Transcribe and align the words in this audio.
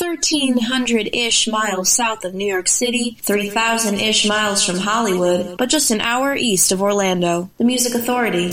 1,300-ish 0.00 1.46
miles 1.48 1.90
south 1.90 2.24
of 2.24 2.32
New 2.32 2.46
York 2.46 2.68
City, 2.68 3.18
3,000-ish 3.20 4.26
miles 4.26 4.64
from 4.64 4.78
Hollywood, 4.78 5.58
but 5.58 5.68
just 5.68 5.90
an 5.90 6.00
hour 6.00 6.34
east 6.34 6.72
of 6.72 6.80
Orlando. 6.80 7.50
The 7.58 7.64
Music 7.64 7.94
Authority. 7.94 8.50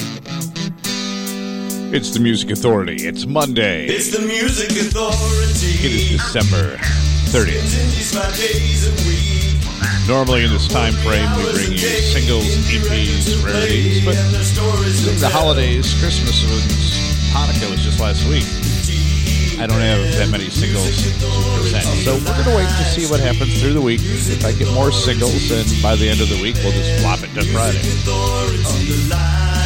It's 1.96 2.12
the 2.12 2.20
Music 2.20 2.52
Authority. 2.52 3.08
It's 3.08 3.26
Monday. 3.26 3.88
It's 3.88 4.12
the 4.12 4.28
Music 4.28 4.72
Authority. 4.72 5.88
It 5.88 5.94
is 5.96 6.10
December 6.10 6.76
30th. 7.32 7.64
Normally 10.06 10.44
in 10.44 10.52
this 10.52 10.68
time 10.68 10.94
frame 10.96 11.30
we 11.38 11.44
bring 11.54 11.72
you 11.72 11.78
singles, 11.78 12.44
EPs, 12.68 13.42
rarities, 13.46 14.04
but 14.04 14.16
during 14.16 15.20
the 15.20 15.30
holidays, 15.30 15.94
Christmas 16.02 16.44
and 16.44 16.52
Hanukkah 17.32 17.72
was 17.72 17.82
just 17.84 18.02
last 18.02 18.28
week. 18.28 18.67
I 19.60 19.66
don't 19.66 19.82
have 19.82 20.00
that 20.18 20.30
many 20.30 20.50
singles. 20.50 20.94
So 22.06 22.14
we're 22.14 22.24
going 22.24 22.44
to 22.46 22.56
wait 22.56 22.70
to 22.70 22.86
see 22.86 23.10
what 23.10 23.20
happens 23.20 23.60
through 23.60 23.74
the 23.74 23.82
week. 23.82 24.02
If 24.04 24.46
I 24.46 24.52
get 24.52 24.72
more 24.74 24.92
singles, 24.92 25.50
then 25.50 25.66
by 25.82 25.96
the 25.96 26.08
end 26.08 26.22
of 26.22 26.30
the 26.30 26.40
week, 26.42 26.56
we'll 26.64 26.74
just 26.74 27.02
flop 27.02 27.24
it 27.24 27.34
to 27.34 27.44
Friday. 27.52 27.82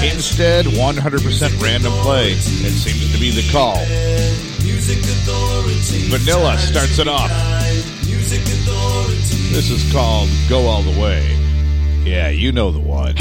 Instead, 0.07 0.65
100% 0.65 1.61
random 1.61 1.93
play. 2.03 2.31
It 2.31 2.71
seems 2.71 3.11
to 3.11 3.19
be 3.19 3.31
the 3.31 3.47
call. 3.51 3.77
Vanilla 6.09 6.57
starts 6.57 6.97
it 6.99 7.07
off. 7.07 7.29
This 9.51 9.69
is 9.69 9.91
called 9.91 10.29
Go 10.47 10.67
All 10.67 10.81
the 10.83 10.99
Way. 10.99 11.37
Yeah, 12.03 12.29
you 12.29 12.51
know 12.51 12.71
the 12.71 12.79
one. 12.79 13.15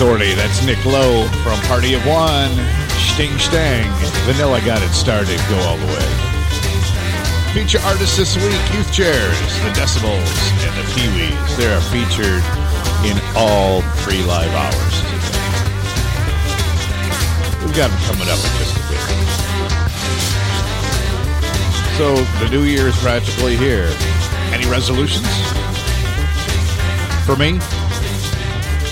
Authority. 0.00 0.32
That's 0.32 0.64
Nick 0.64 0.82
Lowe 0.86 1.28
from 1.44 1.60
Party 1.68 1.92
of 1.92 2.00
One. 2.06 2.48
Shting-Shtang. 2.96 3.84
Vanilla 4.24 4.58
got 4.64 4.80
it 4.80 4.88
started. 4.92 5.36
Go 5.50 5.60
all 5.68 5.76
the 5.76 5.84
way. 5.84 6.08
Feature 7.52 7.80
artists 7.84 8.16
this 8.16 8.34
week 8.36 8.56
Youth 8.72 8.90
Chairs, 8.94 9.36
The 9.60 9.68
Decibels, 9.76 10.24
and 10.64 10.72
The 10.72 10.88
Peewees. 10.96 11.56
They 11.58 11.68
are 11.68 11.82
featured 11.92 12.42
in 13.04 13.20
all 13.36 13.82
three 14.00 14.22
live 14.24 14.48
hours. 14.56 15.02
Today. 15.04 15.60
We've 17.60 17.76
got 17.76 17.90
them 17.90 18.00
coming 18.08 18.28
up 18.32 18.40
in 18.40 18.56
just 18.56 18.72
a 18.72 18.80
bit. 18.88 19.04
So 21.98 22.16
the 22.42 22.48
new 22.48 22.62
year 22.62 22.88
is 22.88 22.96
practically 23.00 23.54
here. 23.58 23.92
Any 24.48 24.64
resolutions? 24.64 25.28
For 27.26 27.36
me, 27.36 27.60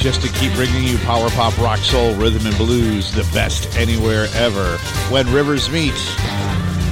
just 0.01 0.23
to 0.23 0.29
keep 0.29 0.53
bringing 0.55 0.85
you 0.85 0.99
power 0.99 1.29
pop, 1.31 1.57
rock, 1.59 1.79
soul, 1.79 2.15
rhythm, 2.15 2.47
and 2.47 2.57
blues, 2.57 3.13
the 3.13 3.29
best 3.35 3.77
anywhere 3.77 4.27
ever. 4.35 4.79
When 5.11 5.31
rivers 5.33 5.71
meet, 5.71 5.95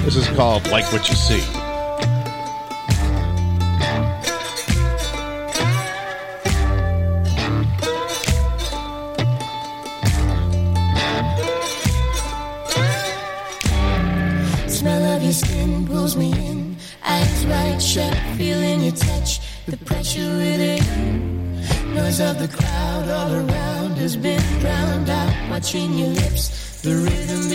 this 0.04 0.16
is 0.16 0.28
called 0.28 0.66
Like 0.68 0.90
What 0.92 1.08
You 1.08 1.14
See. 1.14 1.65
Between 25.66 25.98
your 25.98 26.08
lips, 26.10 26.80
the 26.82 26.94
rhythm 26.94 27.45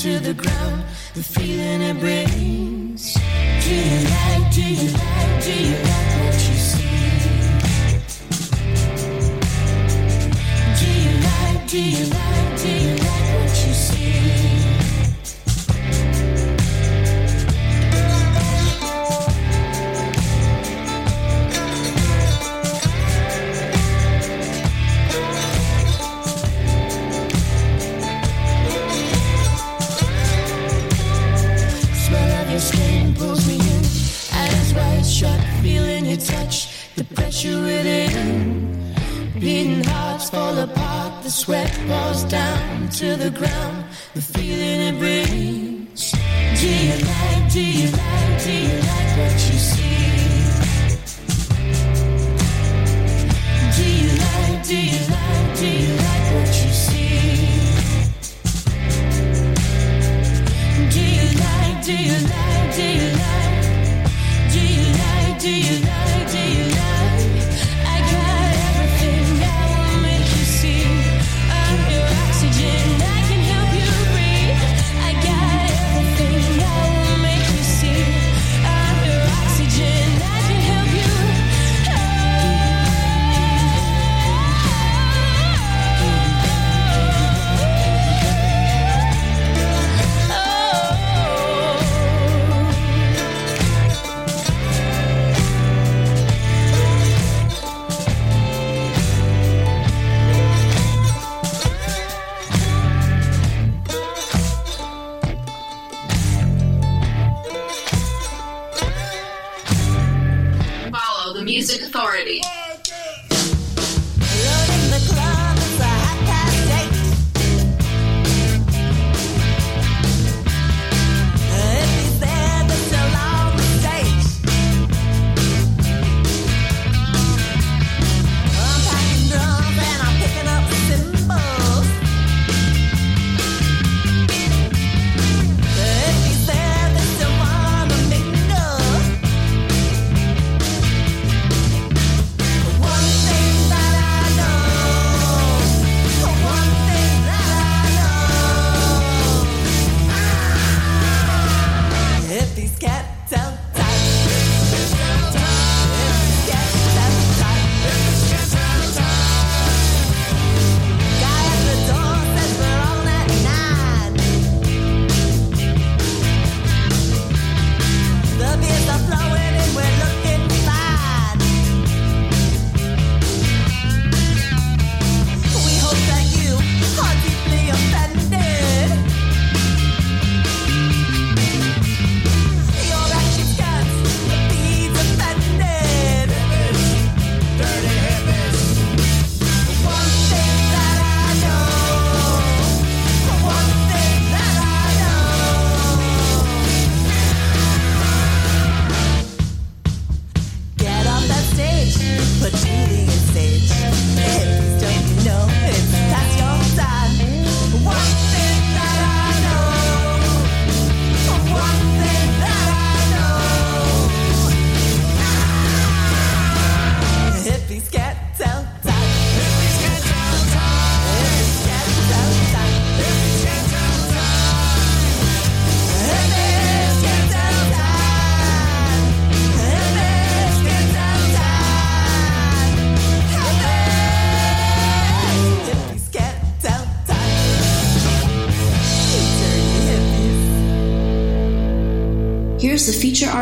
to 0.00 0.18
the 0.18 0.32
ground, 0.32 0.82
the 1.12 1.22
feeling 1.22 1.82
it 1.82 2.00
brings. 2.00 2.29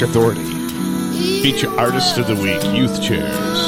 Music 0.00 0.16
Authority. 0.16 1.42
Feature 1.42 1.78
Artist 1.78 2.16
of 2.16 2.26
the 2.26 2.34
Week, 2.34 2.62
Youth 2.74 3.02
Chairs. 3.02 3.58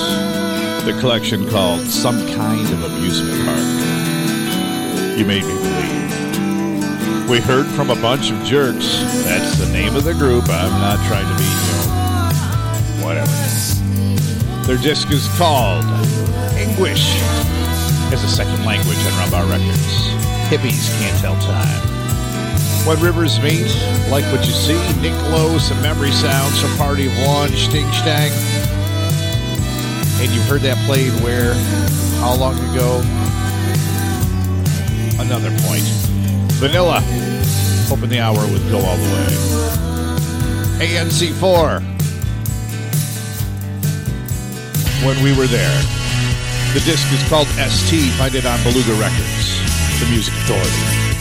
The 0.85 0.97
collection 0.99 1.47
called 1.51 1.81
Some 1.81 2.17
Kind 2.35 2.71
of 2.73 2.85
Amusement 2.85 3.45
Park. 3.45 5.19
You 5.19 5.27
made 5.27 5.45
me 5.45 5.53
believe. 5.53 7.29
We 7.29 7.39
heard 7.39 7.67
from 7.67 7.91
a 7.91 7.97
bunch 7.97 8.31
of 8.31 8.43
jerks. 8.45 8.87
That's 9.25 9.59
the 9.59 9.71
name 9.73 9.95
of 9.95 10.05
the 10.05 10.15
group. 10.15 10.45
I'm 10.49 10.71
not 10.81 10.97
trying 11.07 11.29
to 11.29 11.37
be, 11.37 11.45
you 11.45 13.05
whatever. 13.05 13.31
Their 14.67 14.79
disc 14.79 15.11
is 15.11 15.29
called 15.37 15.85
English 16.57 17.21
as 18.11 18.25
a 18.25 18.29
second 18.29 18.65
language 18.65 18.97
on 18.97 19.13
Rumbar 19.21 19.51
Records. 19.51 20.09
Hippies 20.49 20.89
can't 20.99 21.21
tell 21.21 21.37
time. 21.41 21.92
When 22.87 23.01
rivers 23.01 23.41
meet, 23.41 23.71
like 24.11 24.25
what 24.33 24.45
you 24.45 24.53
see, 24.53 24.75
Nick 25.01 25.15
Lowe, 25.31 25.57
some 25.59 25.81
memory 25.83 26.11
sounds 26.11 26.61
from 26.61 26.77
Party 26.77 27.07
of 27.07 27.13
One, 27.27 27.49
Shting-Shtang. 27.51 28.33
And 30.21 30.33
you've 30.33 30.49
heard 30.49 30.63
that 30.63 30.77
played 30.85 31.13
where? 31.23 31.55
How 32.19 32.35
long 32.35 32.59
ago? 32.71 33.01
Another 35.23 35.51
point. 35.63 35.85
Vanilla. 36.59 37.01
Hoping 37.87 38.09
the 38.09 38.19
hour 38.19 38.39
would 38.51 38.69
go 38.69 38.79
all 38.79 38.97
the 38.97 39.11
way. 39.15 39.31
ANC4. 40.85 41.81
When 45.07 45.23
we 45.23 45.37
were 45.39 45.47
there. 45.47 45.83
The 46.75 46.81
disc 46.85 47.07
is 47.13 47.23
called 47.29 47.47
ST. 47.47 48.13
Find 48.15 48.35
it 48.35 48.45
on 48.45 48.61
Beluga 48.65 48.95
Records. 48.95 49.61
The 50.01 50.07
Music 50.11 50.35
Authority. 50.35 51.12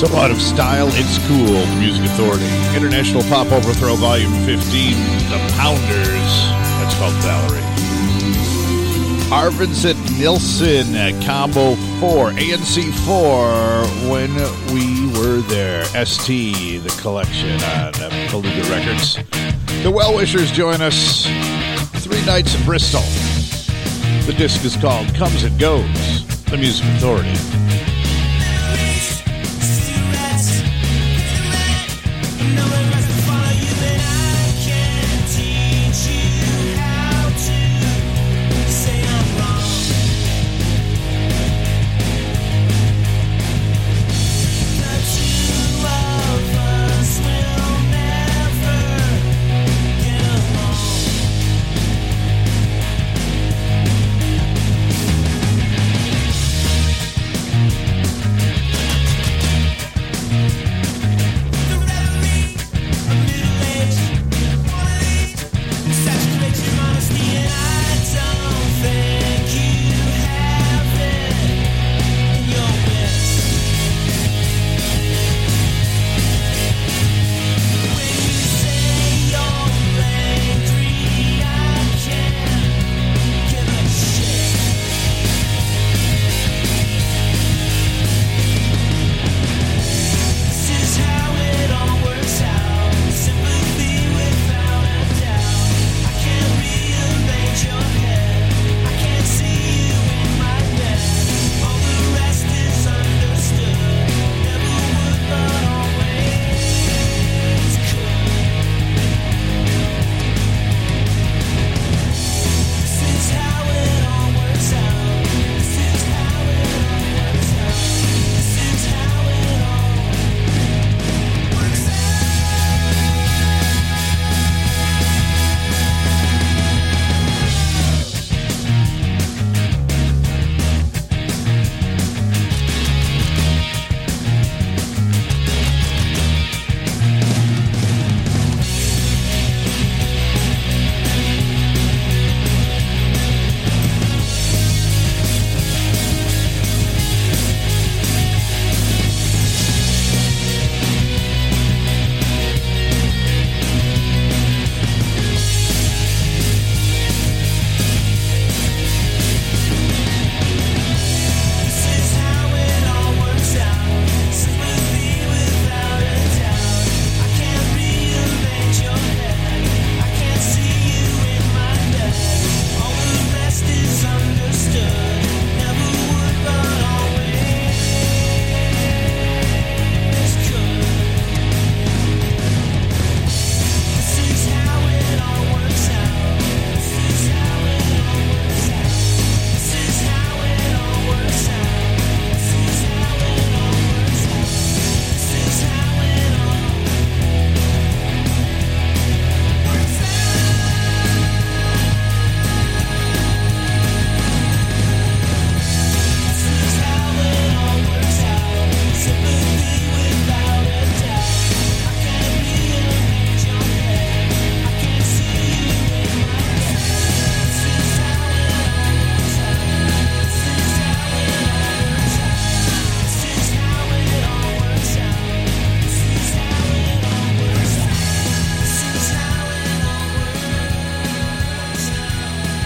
So 0.00 0.06
out 0.16 0.30
of 0.30 0.40
style, 0.40 0.88
it's 0.92 1.18
cool. 1.28 1.44
The 1.44 1.76
Music 1.78 2.06
Authority. 2.06 2.46
International 2.74 3.22
Pop 3.24 3.52
Overthrow 3.52 3.96
Volume 3.96 4.32
15, 4.46 4.96
The 5.28 5.36
Pounders. 5.58 6.32
That's 6.80 6.96
called 6.96 7.12
Valerie. 7.16 7.60
Arvidsson 9.28 9.98
Nilsson, 10.18 10.94
Combo 11.22 11.74
4, 12.00 12.30
ANC 12.30 12.90
4, 13.04 14.10
When 14.10 14.32
We 14.72 15.12
Were 15.18 15.42
There. 15.42 15.84
ST, 16.06 16.82
the 16.82 16.98
collection 17.02 17.52
on 17.56 17.92
uh, 17.96 18.28
Beluga 18.30 18.70
Records. 18.70 19.16
The 19.82 19.92
Well 19.94 20.16
Wishers 20.16 20.50
join 20.50 20.80
us 20.80 21.24
three 22.02 22.24
nights 22.24 22.54
in 22.54 22.64
Bristol. 22.64 23.02
The 24.24 24.34
disc 24.38 24.64
is 24.64 24.78
called 24.78 25.14
Comes 25.14 25.42
and 25.42 25.60
Goes, 25.60 26.24
The 26.46 26.56
Music 26.56 26.86
Authority. 26.96 27.69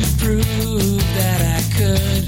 to 0.00 0.06
prove 0.16 1.04
that 1.16 1.40
I 1.42 1.60
could 1.76 2.24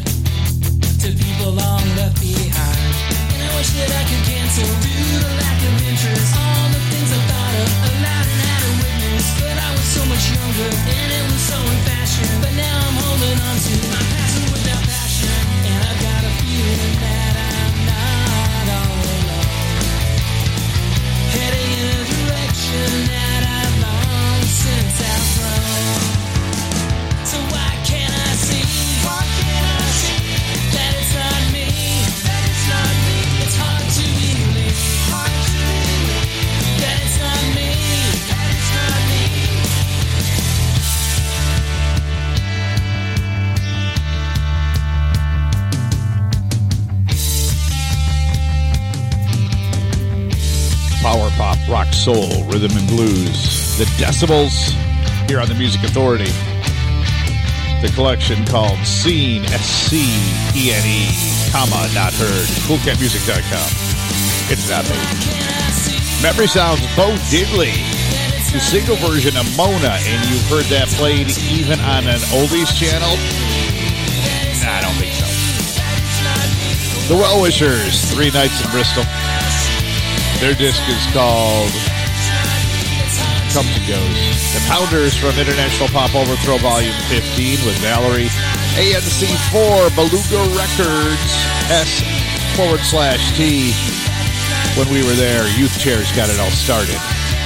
to 1.00 1.08
people 1.24 1.52
long 1.52 1.82
left 1.96 2.20
behind. 2.20 2.94
And 3.32 3.42
I 3.42 3.56
wish 3.56 3.70
that 3.70 3.90
I 3.90 4.04
could 4.04 4.24
cancel 4.28 4.66
so. 4.66 5.23
soul, 52.04 52.44
rhythm 52.52 52.76
and 52.76 52.86
blues, 52.86 53.78
the 53.78 53.88
decibels 53.96 54.76
here 55.26 55.40
on 55.40 55.48
the 55.48 55.54
Music 55.54 55.82
Authority. 55.84 56.28
The 57.80 57.90
collection 57.94 58.44
called 58.44 58.76
Scene, 58.84 59.42
S-C-E-N-E, 59.46 61.00
comma, 61.48 61.88
not 61.96 62.12
heard, 62.12 62.44
coolcatmusic.com. 62.68 63.70
It's 64.52 64.68
not 64.68 64.84
me. 64.84 65.00
Memory 66.20 66.46
Sounds 66.46 66.84
Bo 66.92 67.08
Diddley, 67.32 67.72
the 68.52 68.60
single 68.60 68.96
version 68.96 69.34
of 69.38 69.48
Mona, 69.56 69.96
and 70.04 70.28
you've 70.28 70.44
heard 70.52 70.68
that 70.68 70.88
played 71.00 71.32
even 71.48 71.80
on 71.80 72.04
an 72.04 72.20
oldies 72.36 72.68
channel? 72.76 73.16
Nah, 74.60 74.76
I 74.76 74.80
don't 74.84 74.92
think 75.00 75.16
so. 75.16 75.24
The 77.08 77.16
Well 77.16 77.40
Wishers, 77.40 78.04
Three 78.12 78.28
Nights 78.30 78.60
in 78.60 78.70
Bristol. 78.72 79.04
Their 80.40 80.52
disc 80.52 80.82
is 80.90 81.00
called 81.14 81.72
comes 83.54 83.70
and 83.78 83.86
goes. 83.86 84.18
The 84.50 84.66
Pounders 84.66 85.14
from 85.14 85.38
International 85.38 85.86
Pop 85.94 86.10
Overthrow 86.10 86.58
Volume 86.58 86.98
15 87.06 87.62
with 87.62 87.78
Valerie. 87.86 88.26
ANC4 88.74 89.94
Beluga 89.94 90.42
Records 90.58 91.30
S 91.70 92.02
forward 92.58 92.82
slash 92.82 93.22
T. 93.38 93.70
When 94.74 94.90
we 94.90 95.06
were 95.06 95.14
there, 95.14 95.46
youth 95.54 95.78
chairs 95.78 96.10
got 96.18 96.34
it 96.34 96.40
all 96.42 96.50
started. 96.50 96.98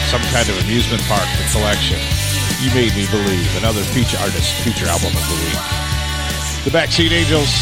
Some 0.09 0.25
kind 0.33 0.49
of 0.49 0.57
amusement 0.65 1.05
park 1.05 1.29
collection. 1.53 2.01
You 2.65 2.73
Made 2.73 2.97
Me 2.97 3.05
Believe, 3.13 3.53
another 3.61 3.85
feature 3.93 4.17
artist 4.25 4.57
feature 4.65 4.89
album 4.89 5.13
of 5.13 5.25
the 5.29 5.37
week. 5.45 5.61
The 6.65 6.73
Backseat 6.73 7.13
Angels 7.13 7.53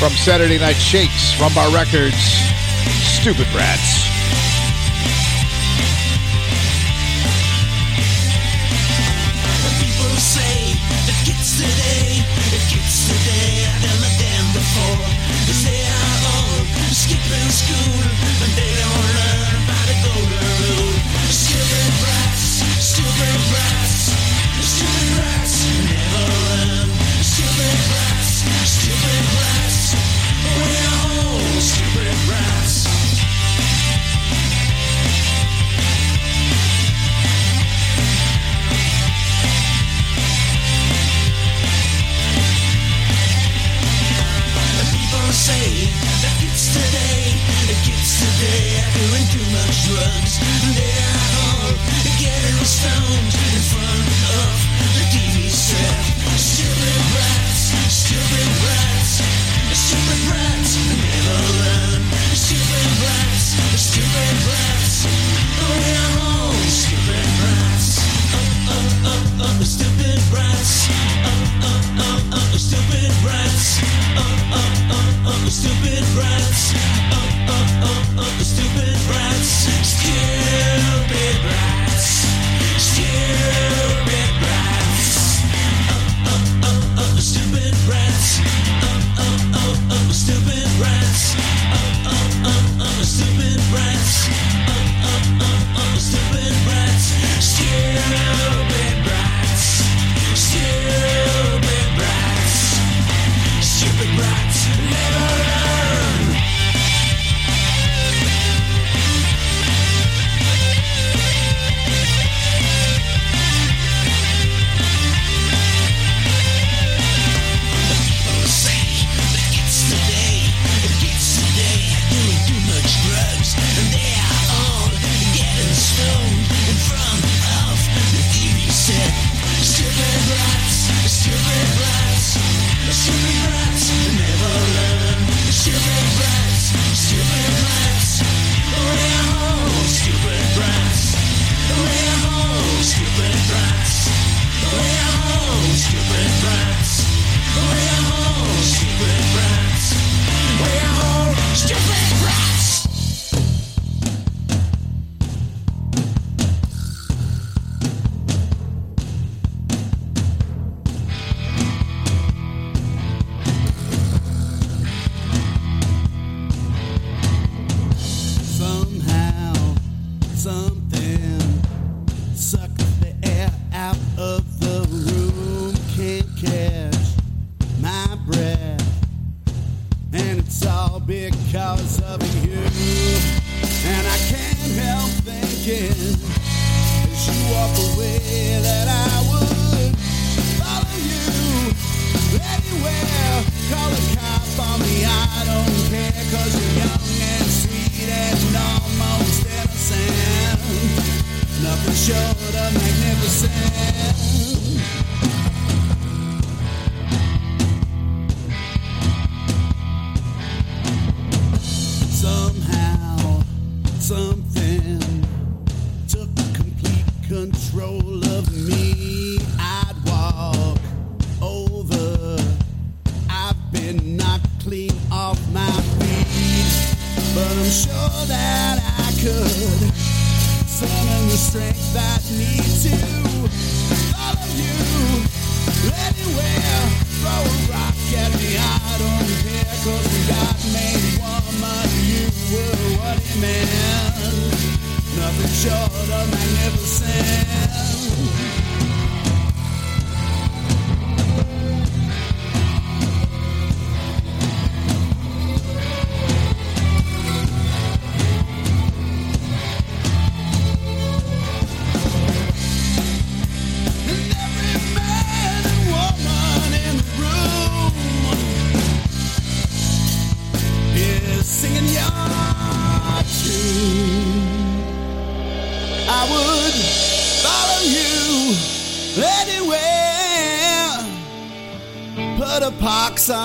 from 0.00 0.16
Saturday 0.16 0.56
Night 0.56 0.80
Shakes, 0.80 1.36
Rumbar 1.36 1.68
Records, 1.68 2.16
Stupid 3.04 3.46
Rats. 3.52 4.19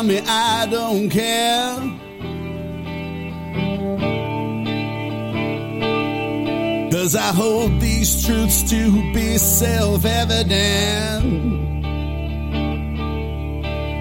me 0.06 0.20
I 0.20 0.68
don't 0.68 1.10
care. 1.10 1.78
Cause 6.91 7.16
I 7.16 7.32
hold 7.34 7.80
these 7.82 8.26
truths 8.26 8.70
to 8.70 9.14
be 9.14 9.38
self 9.38 10.06
evident. 10.06 11.45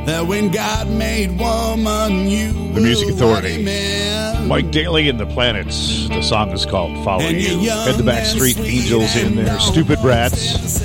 That 0.07 0.27
when 0.27 0.51
God 0.51 0.89
made 0.91 1.39
woman, 1.39 2.29
you 2.29 2.53
the 2.73 2.81
Music 2.81 3.09
Authority, 3.11 3.63
man. 3.63 4.47
Mike 4.49 4.71
Daly 4.71 5.09
and 5.09 5.19
the 5.19 5.27
Planets. 5.27 6.09
The 6.09 6.23
song 6.23 6.51
is 6.53 6.67
called 6.67 7.03
"Following 7.05 7.41
You." 7.41 7.59
Head 7.69 7.97
the 7.97 8.03
Backstreet 8.03 8.59
Angels 8.59 9.17
in 9.17 9.37
their 9.37 9.59
"Stupid 9.61 9.99
Rats." 10.01 10.83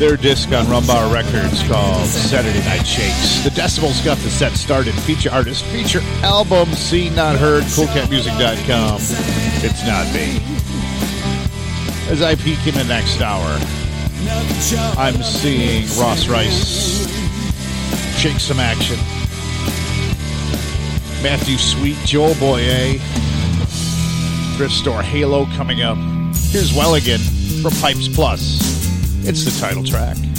their 0.00 0.16
disc 0.16 0.50
on 0.52 0.64
Rumbar 0.64 1.12
Records 1.12 1.62
called 1.64 2.06
Saturday 2.06 2.60
Night 2.60 2.84
Shakes. 2.84 3.44
The 3.44 3.50
Decibels 3.50 4.02
got 4.02 4.16
the 4.18 4.30
set 4.30 4.52
started. 4.52 4.94
Feature 4.94 5.30
artist, 5.30 5.62
feature 5.66 6.00
album, 6.22 6.72
seen, 6.72 7.14
not 7.14 7.36
heard, 7.36 7.64
coolcatmusic.com. 7.64 8.96
It's 9.62 9.86
not 9.86 10.06
me. 10.14 10.40
As 12.10 12.22
I 12.22 12.34
peek 12.34 12.66
in 12.66 12.74
the 12.76 12.84
next 12.84 13.20
hour, 13.20 13.58
I'm 14.96 15.22
seeing 15.22 15.82
Ross 16.00 16.28
Rice 16.28 17.06
shake 18.16 18.40
some 18.40 18.58
action. 18.58 18.96
Matthew 21.22 21.58
Sweet, 21.58 21.98
Joel 22.06 22.34
Boyer, 22.36 22.94
Thrift 24.56 24.72
Store 24.72 25.02
Halo 25.02 25.44
coming 25.56 25.82
up. 25.82 25.98
Here's 26.48 26.72
Welligan 26.72 27.20
from 27.60 27.72
Pipes 27.82 28.08
Plus. 28.08 28.79
It's 29.30 29.44
the 29.44 29.60
title 29.60 29.84
track. 29.84 30.29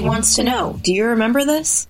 Wants 0.00 0.36
to 0.36 0.42
know. 0.42 0.78
Do 0.82 0.92
you 0.92 1.06
remember 1.06 1.44
this? 1.44 1.88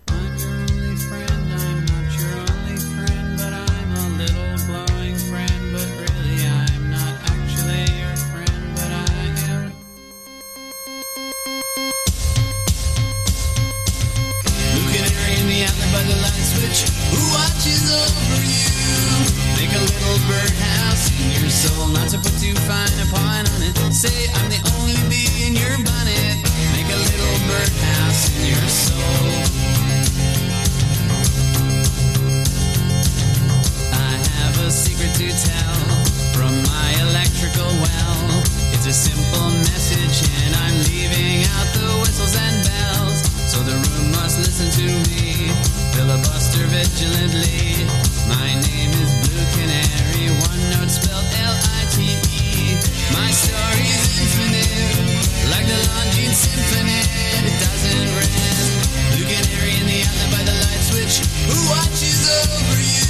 a 38.89 38.93
simple 38.93 39.51
message, 39.69 40.25
and 40.49 40.57
I'm 40.65 40.77
leaving 40.89 41.45
out 41.61 41.69
the 41.77 41.93
whistles 42.01 42.33
and 42.33 42.57
bells. 42.65 43.21
So 43.53 43.61
the 43.61 43.77
room 43.77 44.17
must 44.17 44.41
listen 44.41 44.73
to 44.81 44.89
me, 45.13 45.53
filibuster 45.93 46.65
vigilantly. 46.73 47.85
My 48.33 48.49
name 48.49 48.93
is 48.97 49.11
Blue 49.29 49.45
Canary, 49.61 50.33
one 50.41 50.63
note 50.73 50.89
spelled 50.89 51.21
L-I-T-E. 51.21 52.81
My 53.13 53.29
story's 53.29 54.09
infinite, 54.25 55.53
like 55.53 55.69
the 55.69 55.77
Longines 55.93 56.49
Symphonette. 56.49 57.45
It 57.45 57.57
doesn't 57.61 58.09
rest. 58.17 58.89
Blue 59.13 59.29
Canary 59.29 59.77
in 59.77 59.85
the 59.85 60.01
island 60.01 60.33
by 60.33 60.43
the 60.49 60.57
light 60.65 60.83
switch. 60.89 61.21
Who 61.45 61.57
watches 61.77 62.25
over 62.25 62.81
you? 62.81 63.05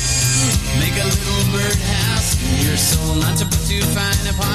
Make 0.82 0.98
a 0.98 1.06
little 1.06 1.42
birdhouse 1.54 2.34
in 2.42 2.66
your 2.66 2.76
soul, 2.76 3.14
not 3.14 3.38
to 3.38 3.46
put 3.46 3.62
too 3.70 3.82
fine 3.94 4.26
upon. 4.26 4.47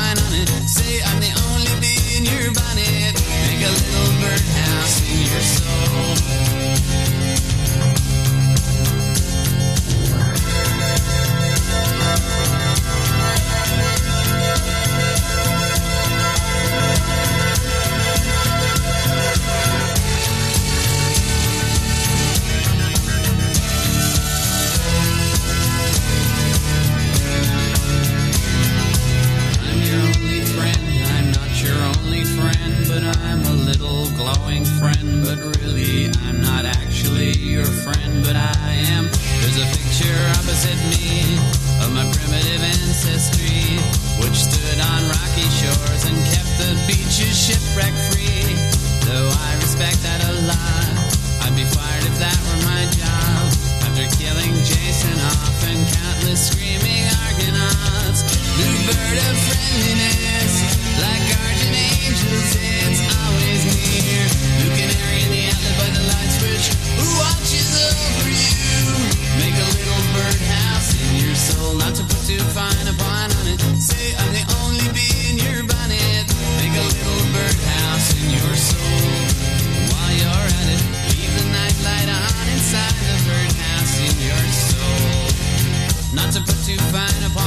To 86.63 86.77
fine 86.93 87.23
a 87.25 87.42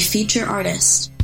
feature 0.00 0.46
artist. 0.46 1.15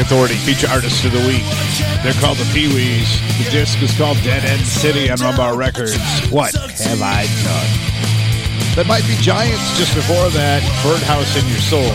Authority 0.00 0.34
feature 0.36 0.66
artist 0.68 1.04
of 1.04 1.12
the 1.12 1.20
week. 1.28 1.44
They're 2.02 2.16
called 2.24 2.38
the 2.38 2.48
Pee 2.54 2.72
Wees. 2.72 3.20
The 3.36 3.50
disc 3.50 3.82
is 3.82 3.92
called 3.96 4.16
Dead 4.24 4.44
End 4.44 4.64
City 4.64 5.10
on 5.10 5.18
Rumbar 5.18 5.56
Records. 5.56 6.00
What 6.32 6.54
have 6.54 7.02
I 7.02 7.28
done? 7.44 7.70
They 8.74 8.84
Might 8.88 9.04
Be 9.04 9.14
Giants 9.20 9.76
just 9.76 9.94
before 9.94 10.30
that. 10.30 10.64
Birdhouse 10.82 11.36
in 11.36 11.44
Your 11.52 11.60
Soul. 11.60 11.92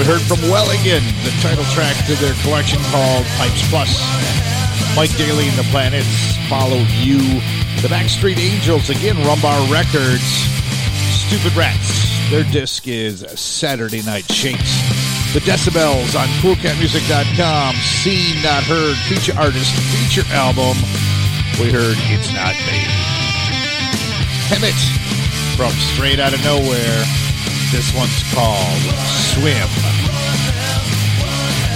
We 0.00 0.08
heard 0.08 0.24
from 0.24 0.40
Wellington, 0.48 1.04
the 1.20 1.30
title 1.44 1.68
track 1.76 2.00
to 2.08 2.16
their 2.16 2.32
collection 2.40 2.80
called 2.88 3.26
Pipes 3.36 3.60
Plus. 3.68 3.92
Mike 4.96 5.14
Daly 5.20 5.48
and 5.52 5.58
the 5.58 5.68
Planets, 5.68 6.08
Follow 6.48 6.80
You. 7.04 7.20
The 7.84 7.92
Backstreet 7.92 8.38
Angels, 8.38 8.88
again, 8.88 9.16
Rumbar 9.20 9.70
Records. 9.70 10.24
Stupid 11.12 11.54
Rats. 11.54 12.08
Their 12.30 12.44
disc 12.44 12.88
is 12.88 13.20
Saturday 13.38 14.00
Night 14.02 14.24
Shakes. 14.32 14.87
The 15.34 15.40
Decibels 15.40 16.18
on 16.18 16.26
CoolCatMusic.com. 16.40 17.74
Seen, 17.76 18.42
Not 18.42 18.62
Heard, 18.64 18.96
feature 19.08 19.38
artist, 19.38 19.76
feature 19.92 20.26
album. 20.32 20.74
We 21.60 21.70
heard 21.70 21.96
It's 22.08 22.32
Not 22.32 22.56
Me. 22.64 22.80
Hemet 24.48 24.72
from 25.54 25.70
Straight 25.92 26.18
Out 26.18 26.32
of 26.32 26.42
Nowhere. 26.44 27.04
This 27.70 27.94
one's 27.94 28.24
called 28.32 28.80
Swim. 29.36 29.68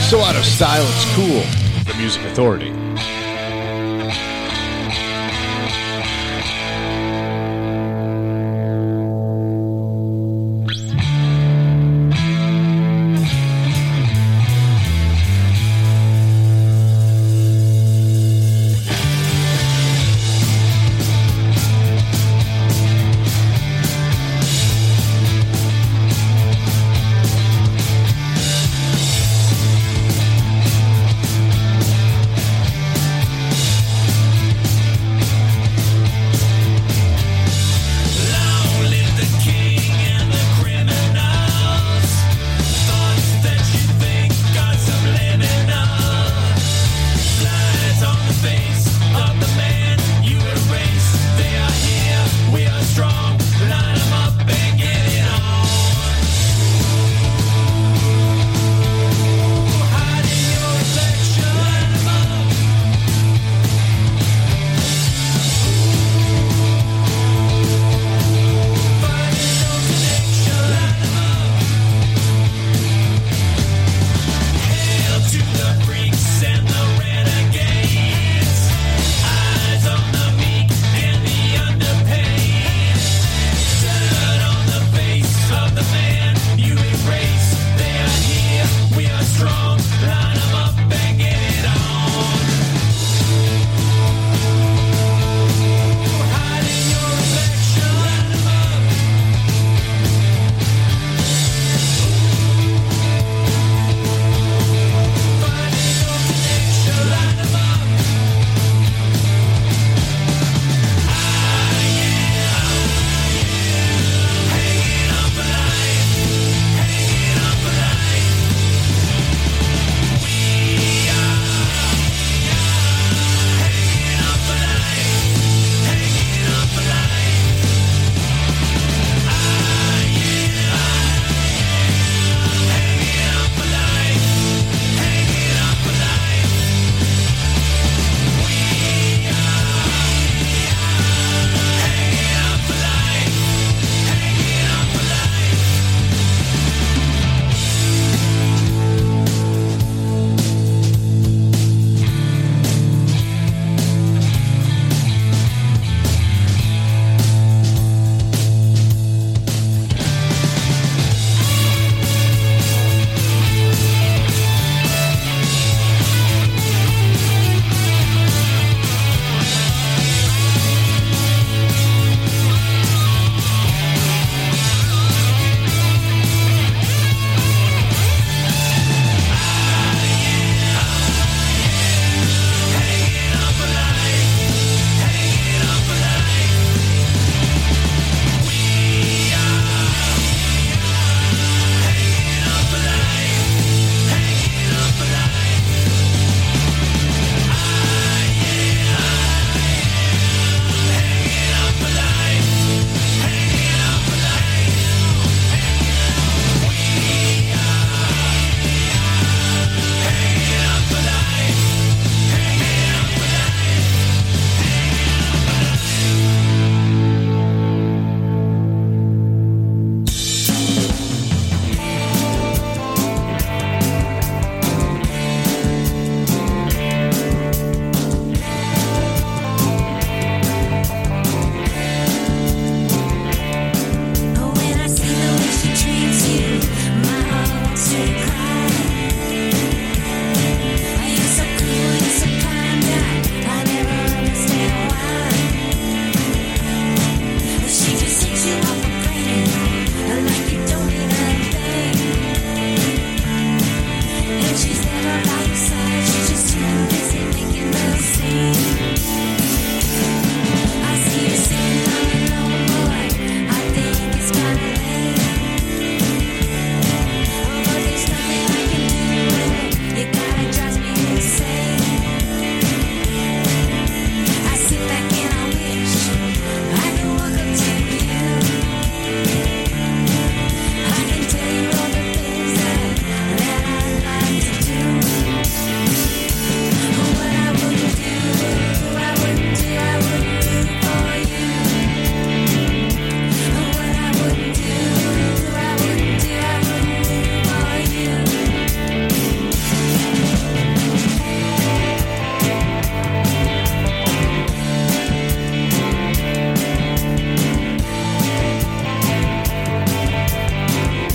So 0.08 0.20
out 0.20 0.34
of 0.34 0.46
style, 0.46 0.86
it's 0.88 1.14
cool. 1.14 1.44
The 1.84 1.94
Music 1.98 2.24
Authority. 2.24 2.81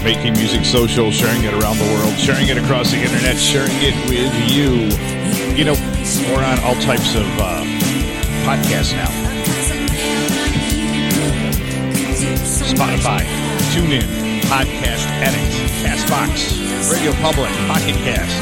Making 0.07 0.31
music 0.35 0.63
social, 0.63 1.11
sharing 1.11 1.43
it 1.43 1.53
around 1.53 1.77
the 1.77 1.83
world, 1.83 2.17
sharing 2.17 2.47
it 2.47 2.57
across 2.57 2.91
the 2.91 2.97
internet, 2.97 3.35
sharing 3.35 3.75
it 3.83 3.93
with 4.07 4.31
you. 4.49 4.87
You 5.53 5.65
know, 5.65 5.73
we're 6.31 6.45
on 6.45 6.57
all 6.59 6.75
types 6.79 7.13
of 7.13 7.27
uh, 7.35 7.61
podcasts 8.47 8.93
now. 8.93 9.11
Spotify, 12.71 13.19
TuneIn, 13.75 14.39
Podcast 14.43 15.03
Addict, 15.19 15.51
Castbox, 15.83 16.89
Radio 16.89 17.11
Public, 17.19 17.51
Pocket 17.67 17.95
Cast, 18.05 18.41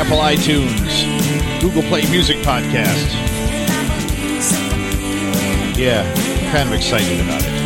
Apple 0.00 0.16
iTunes, 0.16 1.60
Google 1.60 1.82
Play 1.82 2.10
Music 2.10 2.38
Podcast. 2.38 3.12
Yeah, 5.76 6.02
kind 6.50 6.66
of 6.66 6.74
excited 6.74 7.20
about 7.20 7.42
it. 7.44 7.63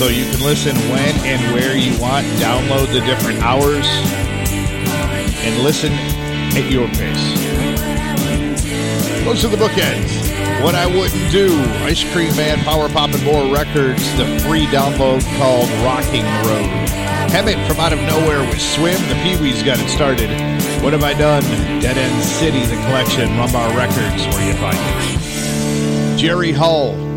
So 0.00 0.08
you 0.08 0.24
can 0.30 0.40
listen 0.40 0.74
when 0.88 1.14
and 1.26 1.52
where 1.52 1.76
you 1.76 1.92
want, 2.00 2.26
download 2.40 2.90
the 2.90 3.00
different 3.04 3.38
hours, 3.42 3.84
and 5.44 5.62
listen 5.62 5.92
at 5.92 6.72
your 6.72 6.88
pace. 6.88 7.36
Those 9.26 9.44
are 9.44 9.48
the 9.48 9.58
bookends. 9.58 10.64
What 10.64 10.74
I 10.74 10.86
Wouldn't 10.86 11.30
Do, 11.30 11.54
Ice 11.84 12.02
Cream 12.14 12.34
Man, 12.34 12.60
Power 12.60 12.88
Pop 12.88 13.12
and 13.12 13.22
More 13.24 13.54
Records, 13.54 14.02
the 14.16 14.24
free 14.48 14.64
download 14.68 15.20
called 15.36 15.68
Rocking 15.84 16.24
Road. 16.48 16.88
Hemet 17.28 17.68
from 17.68 17.78
Out 17.78 17.92
of 17.92 18.00
Nowhere 18.00 18.40
with 18.48 18.58
Swim, 18.58 18.96
the 19.10 19.20
Pee 19.22 19.36
Wees 19.36 19.62
got 19.62 19.78
it 19.80 19.90
started. 19.90 20.30
What 20.82 20.94
Have 20.94 21.04
I 21.04 21.12
Done? 21.12 21.42
Dead 21.82 21.98
End 21.98 22.24
City, 22.24 22.64
the 22.64 22.76
collection, 22.86 23.28
Rumbar 23.36 23.76
Records, 23.76 24.24
where 24.34 24.48
you 24.48 24.54
find 24.54 24.78
it. 24.80 26.16
Jerry 26.18 26.52
Hull, 26.52 27.09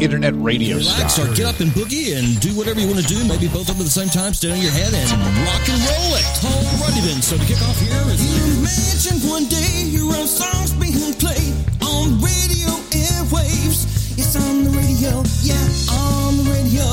Internet 0.00 0.34
Radio 0.38 0.78
Relax 0.78 1.14
Star. 1.14 1.26
or 1.26 1.34
get 1.34 1.46
up 1.46 1.58
and 1.58 1.70
boogie 1.74 2.14
and 2.14 2.38
do 2.38 2.54
whatever 2.54 2.78
you 2.78 2.86
want 2.86 3.02
to 3.02 3.08
do. 3.10 3.18
Maybe 3.26 3.48
both 3.48 3.66
of 3.66 3.74
them 3.74 3.82
at 3.82 3.90
the 3.90 3.98
same 3.98 4.08
time. 4.08 4.32
Stand 4.32 4.54
on 4.54 4.62
your 4.62 4.70
head 4.70 4.94
and 4.94 5.10
rock 5.42 5.66
and 5.66 5.80
roll 5.90 6.14
it. 6.14 6.26
Alrighty 6.38 7.02
then. 7.02 7.18
So 7.22 7.36
to 7.36 7.44
kick 7.44 7.58
off 7.66 7.78
here 7.82 7.98
is 8.14 8.22
You 8.22 8.62
imagine 8.62 9.18
one 9.26 9.46
day 9.50 9.90
your 9.90 10.06
own 10.14 10.26
songs 10.30 10.70
being 10.78 11.14
played 11.18 11.54
on 11.82 12.22
radio 12.22 12.70
airwaves. 12.94 13.90
It's 14.14 14.38
on 14.38 14.64
the 14.64 14.70
radio, 14.70 15.22
yeah, 15.42 15.58
on 15.90 16.38
the 16.38 16.46
radio. 16.46 16.86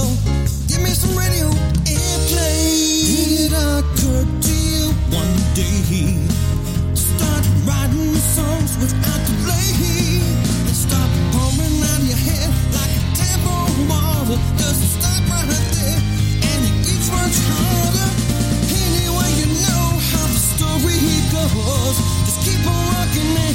Give 0.66 0.82
me 0.82 0.90
some 0.90 1.14
radio 1.14 1.46
airplay. 1.86 3.06
Did 3.06 3.30
it 3.46 3.54
occur 3.54 4.26
to 4.26 4.54
you 4.66 4.90
one 5.14 5.36
day? 5.54 6.26
Start 6.98 7.46
writing 7.70 8.18
songs 8.18 8.78
without 8.82 9.22
delay. 9.30 10.15
Just 14.26 14.34
it 14.34 15.86
keep 22.42 22.66
on 22.66 22.88
rocking 22.90 23.38
and 23.38 23.55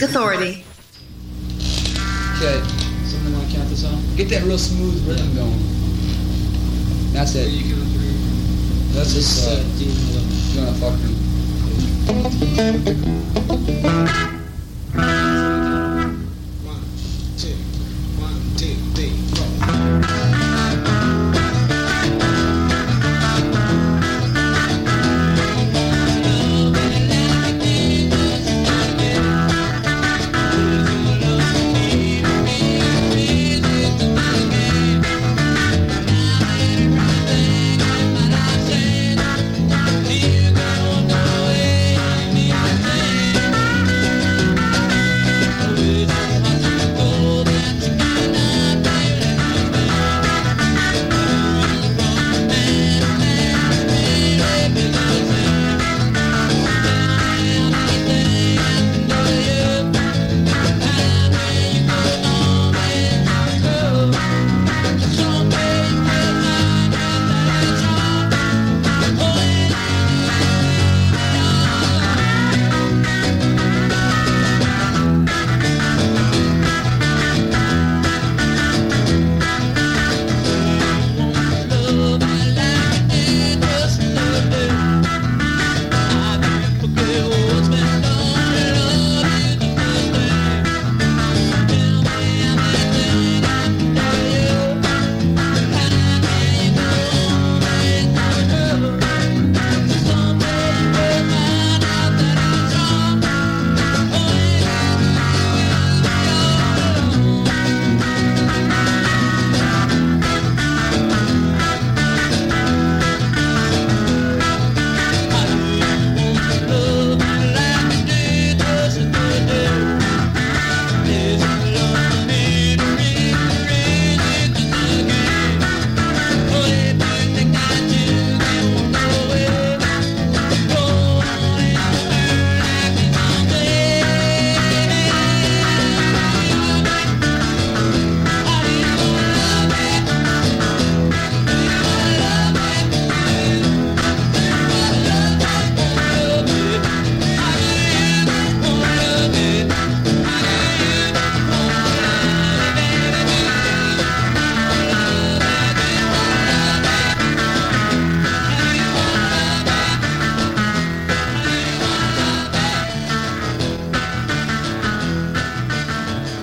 Show. 0.00 0.06
Authority. 0.06 0.64
Okay, 2.38 2.62
something 3.04 3.34
want 3.34 3.50
to 3.50 3.54
count 3.54 3.68
this 3.68 3.84
off? 3.84 4.00
Get 4.16 4.30
that 4.30 4.44
real 4.44 4.56
smooth 4.56 5.06
rhythm 5.06 5.34
going. 5.34 5.58
That's 7.12 7.34
it. 7.34 7.50
That's 8.94 9.12
just 9.12 9.46
uh, 9.46 9.60